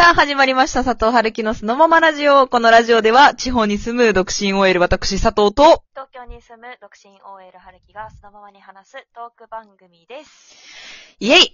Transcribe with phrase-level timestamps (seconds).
[0.00, 0.82] さあ、始まりました。
[0.82, 2.48] 佐藤春樹のそのままラジオ。
[2.48, 10.56] このラジオでは、地方に住む独身 OL 私、佐藤と、東京に住む独身 OL 春樹がそのままに話すトーク番組です。
[11.20, 11.48] イェイイェイイ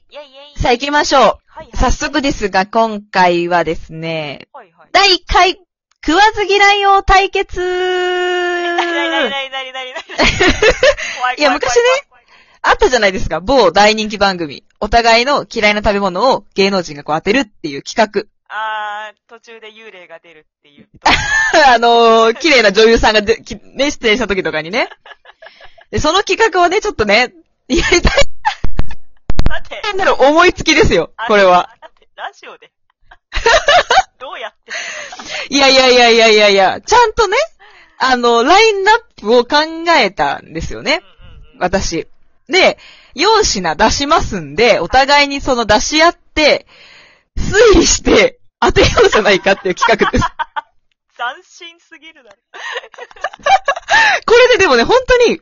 [0.54, 1.22] ェイさあ行きましょう。
[1.22, 1.70] はいはい。
[1.74, 4.90] 早速ですが、今回はですね、はいはい。
[4.92, 5.60] 第1回、
[6.06, 7.64] 食わず嫌いを対決い
[11.40, 11.82] いや昔ね
[12.62, 13.40] あったじゃないですか。
[13.40, 14.62] 某大人気番組。
[14.78, 20.88] お互いの嫌いな食べ物を芸能人がこう当てるっていう企あー、途中で幽霊が出るっていう。
[21.00, 21.72] 画。
[21.74, 24.88] あのー、綺麗な女優さんがで、きね、出演した時とかにね。
[25.90, 27.32] で、その企画をね、ちょっとね、
[27.68, 28.02] やりたい
[29.48, 31.12] だって、んだろう、思いつきですよ。
[31.26, 31.70] これは。。
[31.80, 32.70] だって、ラジオで。
[34.18, 34.72] どうやって。
[35.54, 37.36] いやいやいやいやいやいや、ちゃんとね、
[37.98, 39.56] あの、ラインナップを考
[39.98, 41.02] えたんですよね。
[41.58, 42.06] 私。
[42.48, 42.78] で、
[43.14, 46.66] 4品出しますんで、お互いにその出し合って、
[47.36, 50.24] 推理して当てようじゃないかっていう企画です。
[51.16, 52.36] 斬新すぎるだろ。
[54.26, 55.40] これででもね、本当に、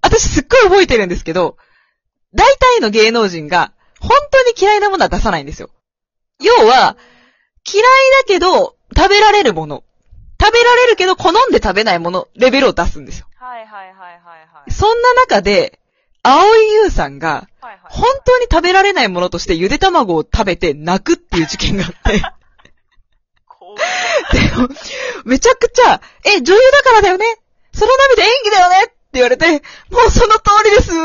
[0.00, 1.58] 私すっごい覚えてるんですけど、
[2.34, 5.70] 大体の芸能人が、本当に嫌いなものは出さないんですよ。
[6.40, 6.96] 要は、
[7.70, 7.84] 嫌い
[8.22, 9.84] だけど、食べられるもの。
[10.40, 13.26] 食べられるけど、好んで食べないもの、レベルを出すんですよ。
[13.38, 14.70] はいはいはいはいはい。
[14.70, 15.80] そんな中で、
[16.26, 17.48] 青井優さんが。
[17.88, 22.20] 本当に食べられないものとしてゆで卵を食べて泣くっていう事件があって。
[24.32, 24.68] でも
[25.24, 27.24] めちゃくちゃ、え、女優だからだよね
[27.72, 29.58] その涙演技だよねって言われて、も
[30.06, 30.98] うその通りです、上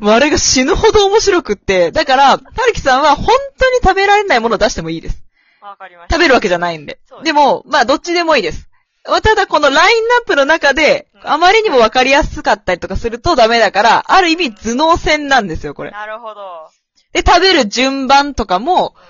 [0.00, 3.26] もうあれが死ぬほど面白くって、だから、はるきさんは本
[3.58, 5.22] 当に食べられないものを出してもいいです。
[5.60, 6.14] わかりました。
[6.14, 6.94] 食べるわけじゃないんで。
[6.94, 8.68] ですでも、まあ、どっちでもいいです。
[9.04, 15.90] ただ、このラインナップの中で、うんあまりにもわかりやすかったりとかするとダメだから、ある意味頭脳戦なんですよ、これ。
[15.90, 16.70] なるほど。
[17.12, 19.02] で、食べる順番とかも、うん。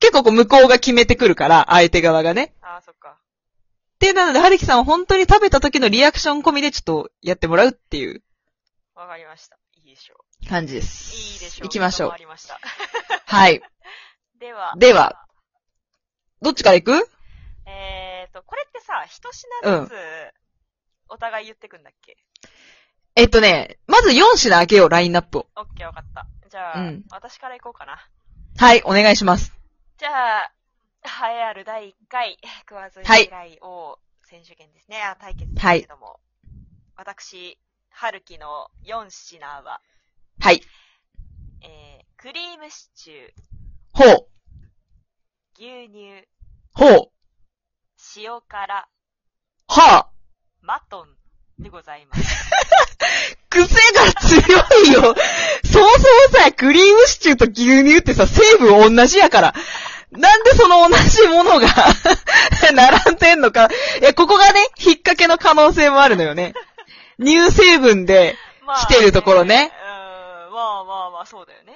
[0.00, 2.54] 結構こう向こうが決めてくるから、相手側がね。
[2.60, 3.18] あー、そっか。
[4.00, 8.22] で、なので、はるきさんは本当に食べた時のリアクション込みでちょっとやってもらうっていう
[8.96, 9.56] わかりました。
[9.76, 10.14] いいでしょ
[10.48, 10.82] 感じでう。
[10.82, 11.14] す。
[11.14, 11.66] いいでしょう。
[11.66, 12.18] 行きましょうわか。
[12.18, 12.58] りました。
[13.26, 13.62] はい。
[14.40, 14.74] では。
[14.76, 15.24] では。
[16.40, 17.08] どっちから行く？
[17.66, 19.92] えーと、これってさ、一品ずつ、
[21.12, 22.16] お互い言ってくんだっけ？
[23.14, 25.46] えっとね、まず4品開けよう、ラインナップを。
[25.56, 26.26] オッケーわかった。
[26.48, 27.98] じゃあ、うん私から行こうかな。
[28.58, 29.52] はい、お願いします。
[29.98, 30.52] じゃあ、
[31.04, 35.02] 栄えある第1回、食わずはい嫌い王選手権ですね。
[35.02, 36.20] あ対決ですけれども。
[36.96, 37.58] 私、
[37.90, 39.82] 春樹の4品は、
[40.40, 40.62] はい。
[41.60, 43.32] えー、クリームシチュー、
[43.92, 44.28] ほう。
[45.54, 46.26] 牛乳、
[46.72, 47.12] ほう。
[48.16, 48.88] 塩辛、は
[49.68, 50.11] あ。
[50.64, 52.22] マトンでございます。
[53.50, 54.38] 癖が強
[54.84, 55.02] いよ。
[55.02, 55.14] そも
[55.72, 55.88] そも
[56.30, 59.54] さ、クリームシチューと牛乳ってさ、成分同じやから。
[60.12, 61.66] なんでその同じものが
[62.72, 63.70] 並んでんのか。
[64.00, 66.54] いや、ここがね、引っ掛けの可能性もあるのよね。
[67.18, 69.72] 乳成分で、ま来てるところね
[70.44, 71.72] うーん、まあまあまあ、そうだよね。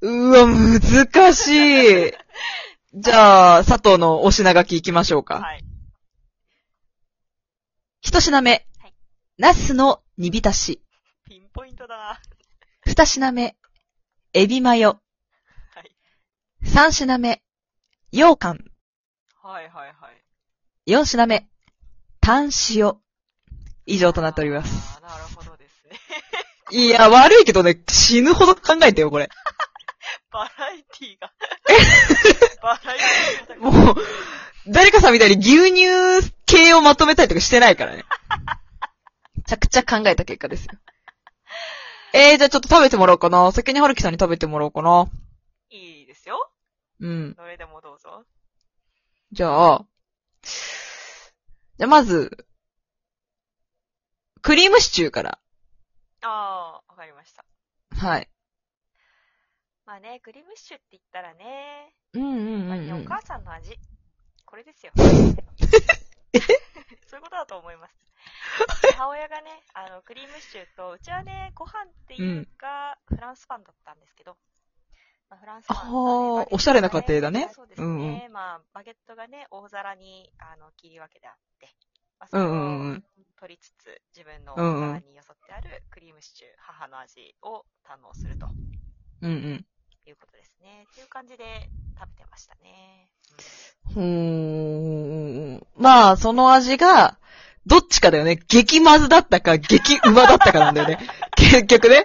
[0.00, 2.12] うわ、難しい。
[2.94, 5.36] じゃあ、佐藤のお品書き行きましょうか。
[5.36, 5.64] はい。
[8.06, 8.56] 一品目は
[8.86, 8.94] い。
[9.36, 10.80] ナスの煮浸し。
[11.28, 12.20] ピンポイントだな。
[12.86, 13.56] 二品目。
[14.32, 15.00] エビマヨ。
[15.74, 15.90] はい。
[16.62, 17.42] 三品目。
[18.12, 18.64] 羊羹。
[19.42, 20.22] はいはいはい。
[20.86, 21.48] 四品目。
[22.20, 22.94] 炭塩。
[23.86, 25.00] 以上となっております。
[25.02, 25.98] あーなるほどですね。
[26.70, 29.28] いや、悪いけどね、死ぬほど考えてよ、これ。
[30.30, 31.32] バラエティが。
[32.62, 32.98] バラエ
[33.48, 33.68] ティが。
[33.68, 33.96] もう、
[34.68, 38.04] 誰かさんみたいに牛乳系をまとめたりとかしてないからね。
[39.36, 40.72] めちゃくちゃ考えた結果ですよ。
[42.14, 43.50] えー、じゃあちょっと食べてもらおうかな。
[43.52, 45.06] 先にはるきさんに食べてもらおうかな。
[45.70, 46.50] いいですよ。
[47.00, 47.34] うん。
[47.34, 48.24] どれでもどうぞ。
[49.32, 49.86] じゃあ、
[50.42, 52.46] じゃあまず、
[54.40, 55.38] クリームシチューから。
[56.22, 57.44] ああ、わかりました。
[57.90, 58.30] はい。
[59.84, 63.02] まあね、クリームシチューって言ったらね、うんうんうんうん。
[63.02, 63.76] お母さんの味。
[64.44, 64.92] これですよ。
[67.06, 67.94] そういうことだと思います。
[68.82, 74.36] 母親がね、あの、クリームシチューと、うちはね、ご飯っていうか、フランスパンだったんですけど、
[75.28, 77.82] まあ、フランスパンがね、あーバゲットがねおしゃれな家庭だねそうですね。
[77.82, 81.68] うんうまあ、バゲットがね、大皿に、あの、切り分けてあって、
[82.18, 83.04] まあ、それをん。
[83.36, 88.48] 取りつつ、自分のうんうん皿によそってあるクリームシチュー、母の味を堪能すると
[89.22, 89.66] うんうん。
[90.06, 90.84] いうことですね。
[90.84, 93.10] っていう感じで食べてましたね。
[93.96, 94.95] うーん。
[95.86, 97.16] まあ、その味が、
[97.64, 98.40] どっちかだよね。
[98.48, 100.98] 激まずだったか、激うまだったかなんだよね。
[101.38, 102.02] 結局ね。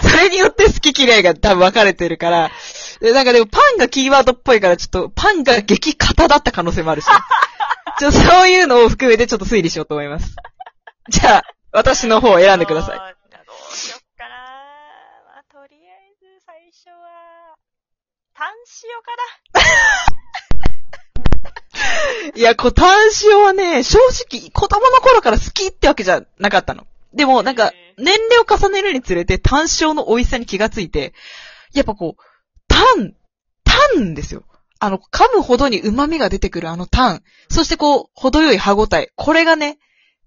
[0.00, 2.52] それによって好き嫌いが多分分かれてるから、
[3.00, 7.06] で、なんかでもパンがキーワードっぽいからちょっとパンが激型だった可能性もあるし。
[7.98, 10.36] ちょ、そういうのを含めてちょっと推理しようと思います。
[11.08, 11.42] じゃあ、
[11.72, 12.98] 私の方を選んでください。
[12.98, 14.36] どうしよっかな。
[15.26, 17.56] まあ、とりあえず最初は、
[18.32, 18.54] タン
[18.84, 19.63] 塩か
[22.34, 26.86] いや、こう、単塩はね、正直、子供の頃から好きってわけじゃなかったの。
[27.12, 31.14] でも、なんかへ、年齢を重ねるにつれて単塩の美味しさに気がついて、
[31.72, 32.22] やっぱこう、
[32.68, 33.14] タン、
[33.64, 34.44] タンですよ。
[34.80, 37.22] あの、噛むほどに旨味が出てくるあのタン。
[37.48, 39.12] そしてこう、程よい歯ごたえ。
[39.14, 39.78] これがね、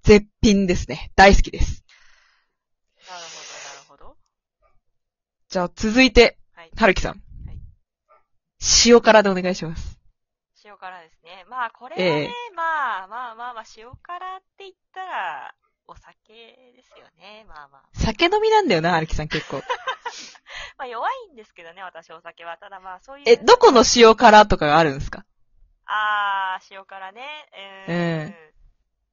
[0.04, 1.12] 絶品ですね。
[1.16, 1.84] 大好きです。
[3.08, 3.16] な。
[3.16, 4.18] なるほど、なるほど。
[5.50, 6.72] じゃあ、続いて、はい。
[6.76, 7.12] はるきさん。
[7.12, 7.22] はい
[8.88, 9.97] 塩辛でお願いします。
[10.68, 11.46] 塩辛ですね。
[11.50, 15.56] まあ、これはね、ええまあまあまあまあ、塩辛って言ったら、
[15.88, 16.34] お酒
[16.76, 17.46] ですよね。
[17.48, 17.82] まあまあ。
[17.94, 19.64] 酒飲みなんだよな、はるきさん結構。
[20.78, 22.58] まあ、弱いんですけどね、私お酒は。
[22.58, 23.24] ただまあ、そういう。
[23.28, 25.26] え、どこの塩辛とかがあるんですか
[25.86, 27.24] あー、塩辛ね。
[27.88, 27.96] うーん。
[27.96, 28.54] え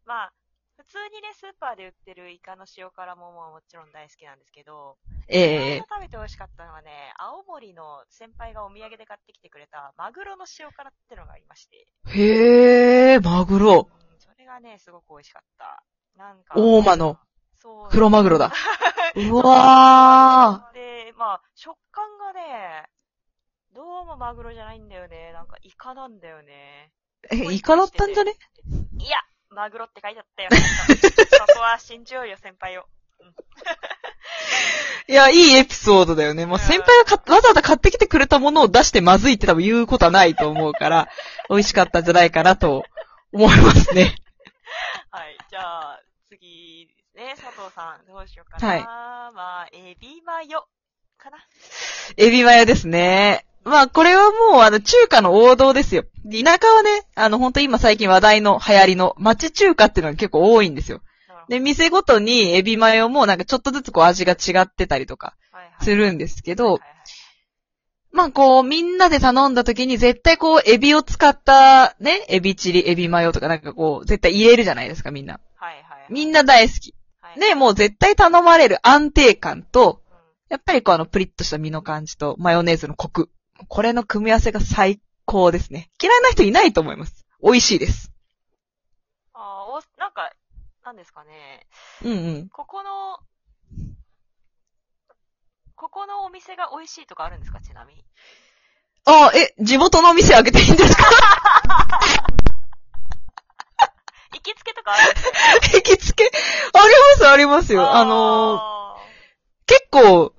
[0.05, 0.33] まあ、
[0.77, 4.97] 普通にね、スーパーで売ってるイカの塩辛もももちろん大好きなんですけど、
[5.29, 13.89] ええこの間食べて美味しかったのはね、青森の先輩がお土産で買ってきてくれたマグロの塩辛ってのがありまして、へえ、マグロ。
[13.89, 15.85] うん、それがね、すごく美味しかった。
[16.17, 17.19] なんか、大間の
[17.55, 17.89] そう。
[17.91, 18.51] 黒マグロだ。
[19.15, 22.85] うわで、まあ、食感がね、
[23.73, 25.33] どうもマグロじゃないんだよね。
[25.33, 26.93] なんかイカなんだよね。
[27.31, 27.51] ー。
[27.51, 28.35] え、イカだったんじゃね？
[28.99, 29.19] いや、
[29.55, 30.51] マグロって書いてあったよ。
[30.51, 32.87] そこは信じようよ、先輩を。
[35.09, 36.47] いや、いいエピソードだよね。
[36.47, 41.09] もう先輩がかわざわざ買ってきてくれたものを出してまずいって多分言うことはないと思うから、
[41.49, 42.85] 美味しかったんじゃないかなと
[43.33, 44.17] 思いますね。
[45.11, 45.39] はい。
[45.51, 47.35] じゃあ、次ですね。
[47.37, 48.69] 佐藤さん、どうしようかな。
[48.69, 50.67] はいまあ、エビマヨ
[51.17, 51.39] かな。
[52.17, 53.47] エビマヨですね。
[53.65, 56.05] まあ、これはもう、あの、中華の王道ですよ。
[56.31, 61.01] 田舎はね、あの、本当今最近話題の流行りの町中華っていうのが結構多いんですよ。
[61.49, 66.95] で、店ごとにエビマヨもなんかちょっとずつこう味が違ってたりとかはいはいするんですけどはいは、いはい
[68.13, 75.41] まあこう、みんなで頼んだ時に絶対こう、エビを使ったね、エビチリ、エビマヨとかなんかこう、絶対入れるじゃないですか、みんな。
[75.57, 76.07] はいはい。
[76.11, 76.95] みんな大好き。
[77.21, 80.15] はい、で、もう絶対頼まれる安定感と、うん
[80.51, 83.31] やっぱりこうあの、プリッとした身の感じと、マヨネーズのコク。
[83.69, 85.91] これの組み合わせが最高ですね。
[86.03, 87.25] 嫌いな人いないと思います。
[87.43, 88.11] 美味しいです。
[89.33, 90.33] あーお、なんか、
[90.85, 91.67] なんですかね。
[92.05, 92.15] うんう
[92.45, 92.49] ん。
[92.49, 93.19] ここの、
[95.77, 98.05] ここのお店が美味しいとかあるんですかちなみに？
[99.07, 101.05] あ、え、地元のお店開けていいんですか？
[104.35, 105.31] 行きつけとかあるんですか
[105.79, 106.25] 行きつけ？
[106.25, 107.91] あります、ありますよ。
[107.95, 108.97] あのー、あ
[109.67, 110.34] 結構、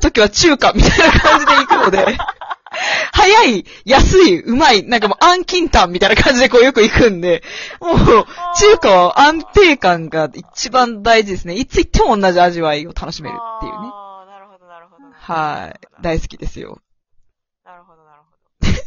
[0.00, 2.18] た時は中華みたいな感じで行くので、
[3.12, 7.42] 早い、安い、うまい、なんかもう安金炭みたいな感じでこうよく行くんで、
[7.80, 11.54] もう、中華は安定感が一番大事ですね。
[11.54, 13.78] いつ行っても同じ味わいを楽しーめるっていうね。
[13.92, 15.04] あーなるほど、なるほど。
[15.12, 15.80] はい。
[16.02, 16.78] 大好きですよ。
[17.64, 18.68] なるほど、なるほど。
[18.70, 18.80] わか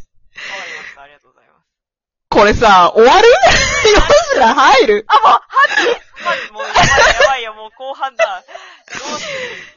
[0.66, 1.02] りました。
[1.02, 1.68] ありがとうございます。
[2.30, 3.28] これさ、終わる？
[3.30, 3.36] よ
[4.34, 5.06] しら入る？
[5.10, 5.42] あ、もう、は
[6.26, 8.44] マジもう、やばいよ、もう後半だ。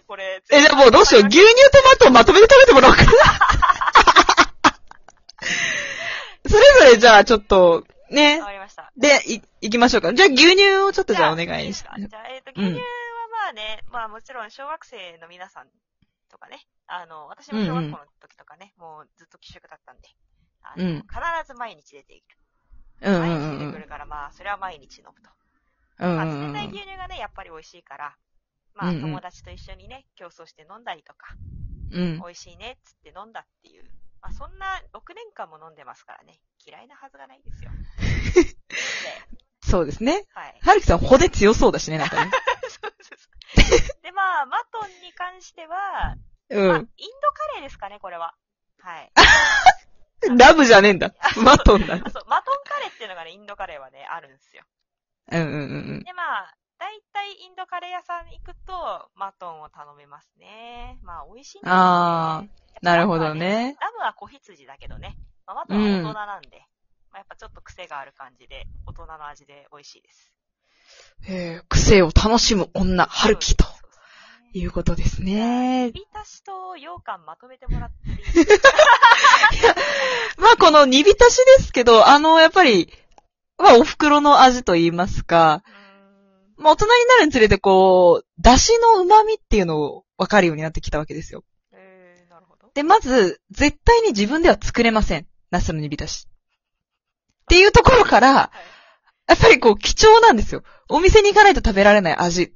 [0.07, 0.43] これ。
[0.51, 1.27] え、じゃあもうどうしよう？
[1.27, 3.11] 牛乳とマトンまとめて食べてもらおうかな。
[6.49, 8.46] それぞれじゃあちょっと、ねわ。
[8.46, 8.93] かりました。
[8.96, 10.15] で、い、行きましょうか。
[10.15, 12.87] じゃあ牛乳をちょっとじゃあお願いしじゃあ、じゃあえっ、と、うん牛乳は
[13.44, 15.67] まあね、まあもちろん小学生の皆さん
[16.31, 20.08] とかね、あの、私も小学校の時とかね、もうずっと寄宿だったんで、
[20.63, 21.08] あのうん必
[21.46, 22.27] ず毎日出ている。
[23.03, 23.58] うんうん毎日うんうん。
[23.58, 25.31] 出てくるから、まあ、それは毎日飲むと。
[25.99, 28.17] うんまあ、うんうん冷たい牛乳がね、やっぱり美味しいから、
[28.77, 31.35] まあ、うんうん友達と一緒にね、競争して飲んだりとか、
[31.91, 32.19] うん。
[32.19, 33.85] 美味しいねっつって飲んだっていう。
[34.21, 37.71] まあ、そんな6年間も飲んでますからね、嫌いなはずがないですよ。
[38.37, 38.56] で、
[39.63, 40.25] そうですね。
[40.35, 40.59] はい。
[40.61, 42.31] はるきさん骨強そうだしね、なんかね。
[42.69, 46.17] そうそうそうで、まあ、マトンに関しては、
[46.51, 46.87] うまあ、インん。
[46.87, 46.87] ド
[47.33, 48.35] カレーですかね、これは。
[48.81, 49.13] はい。
[50.37, 51.15] ラブじゃねえんだ。
[51.43, 51.95] マトンだ。
[51.95, 54.65] あそう、マトンカレーっていうのがね、インドカレーはね、あるんですよ。
[55.31, 55.56] うんうんう
[55.99, 60.99] んで、まあ、大体インドカレー屋さん行くと、マトンを頼めますね。
[61.03, 61.81] まあ、美味しいんですよ、ね。
[61.81, 62.49] あー
[62.83, 63.77] なるほどね。
[63.81, 65.17] ラムは小羊だけどね。
[65.47, 66.59] まあ、マトンは大人なんで、
[67.11, 70.33] まあ、やっぱちょっと癖がある感じで、大人の味で美味しいです。
[71.29, 71.35] うん。
[71.35, 73.65] えー、癖を楽しむ女、はるきと
[74.53, 75.91] いうことですね。
[75.93, 78.69] ビタシと羊羹まとめてもらっていいですか？
[80.39, 82.93] まあこの煮浸しですけど、あの、やっぱり、
[83.59, 85.85] まあお袋の味と言いますか、うーん
[86.56, 91.44] まあ大人になるにつれてこう、出汁の旨味っていうのを分かるようになってきたわけですよ。
[91.72, 92.70] えー、なるほど。
[92.75, 95.27] で、まず、絶対に自分では作れません。
[95.51, 96.27] ナスの煮浸し。
[96.29, 99.31] っていうところから、はい。
[99.31, 100.63] やっぱりこう貴重なんですよ。
[100.89, 102.55] お店に行かないと食べられない味。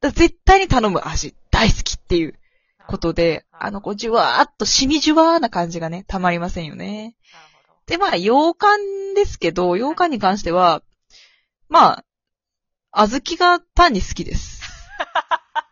[0.00, 1.34] だ絶対に頼む味。
[1.50, 2.34] 大好きっていう
[2.86, 7.14] ことで、あの、こう、じゅわーっと、しみじゅわーな感じがね、たまりませんよね。
[7.32, 7.80] なるほど。
[7.86, 10.82] で、まあ、洋館ですけど、洋館に関しては、
[11.68, 12.04] まあ、
[12.92, 14.62] 小豆が単に好きです。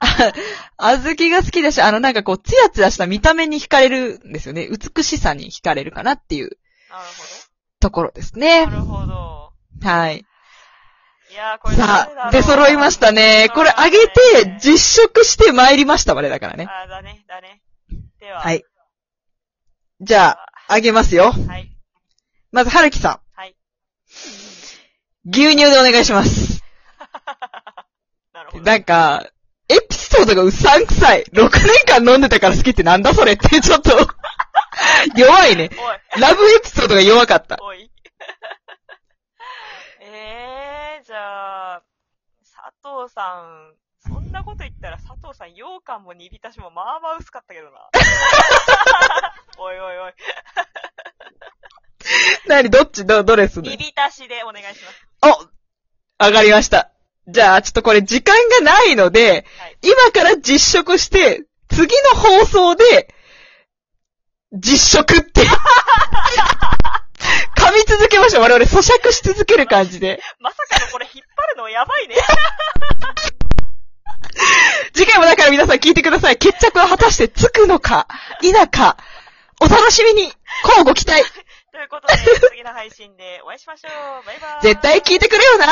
[0.76, 4.68] 小豆が好きだし、あの、なんかこう、ツヤツヤした見た目に惹かれるんですよね。
[4.68, 6.44] 美しさに惹かれるかなっていう
[6.90, 7.04] なる
[7.78, 8.70] ところですほねど。
[8.70, 8.76] な。
[8.76, 9.52] るほど。
[9.82, 10.24] はい。
[11.30, 13.50] いやー、これさあ、出揃いましたね。
[13.54, 16.66] これ、あげて、実食して参りましたわね、だからね。
[16.68, 17.62] あー、だね、だね。
[18.18, 18.40] では。
[18.40, 18.64] はい。
[20.00, 21.30] じゃあ、あげますよ。
[21.30, 21.70] はい。
[22.50, 23.50] まず、はるきさはい。
[23.50, 23.54] ん。
[25.30, 26.49] 牛乳でお願いします。
[28.32, 28.64] なるほど。
[28.64, 29.26] なんか、
[29.68, 31.24] エピソードがうさんくさい。
[31.32, 33.90] 6年間飲んでたから好きってなんだそれって、ちょっと、
[35.16, 35.70] 弱いね。
[36.18, 37.56] ラブエピソードが弱かった。
[37.60, 37.90] おい。
[40.00, 41.82] えー、じゃあ、
[42.42, 42.58] 佐
[43.04, 47.90] 藤さん、そんなこと言ったら佐藤さん、羊羹も煮浸しもまあまあ薄かったけどな。
[49.58, 50.14] おいおいおい。
[52.46, 55.06] なに、どっち、ど、どれす煮る浸しでお願いします。
[56.20, 56.90] お上がりました。
[57.28, 59.78] じゃあ、ちょっとこれ時間がないので、はい。
[59.82, 63.14] 今から実食して、次の放送で、
[64.52, 65.42] 実食って。
[67.56, 68.42] 噛み続けましょう。
[68.42, 70.20] 我々咀嚼し続ける感じで。
[70.40, 72.16] まさかのこれ引っ張るのやばいね。
[74.94, 76.36] 次回もだから皆さん聞いてください。
[76.36, 78.08] 決着は果たしてつくのか、
[78.40, 78.96] 否か、
[79.60, 81.22] お楽しみに、こうご期待。
[81.70, 82.14] ということで、
[82.50, 83.88] 次の配信でお会いしましょ
[84.22, 84.26] う。
[84.26, 84.62] バイバーイ。
[84.62, 85.66] 絶対聞いてくれよな。